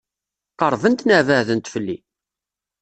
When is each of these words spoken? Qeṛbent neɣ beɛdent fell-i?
Qeṛbent 0.59 1.05
neɣ 1.07 1.21
beɛdent 1.27 1.71
fell-i? 1.73 1.97